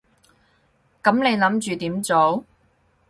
[1.03, 2.43] 噉你諗住點做？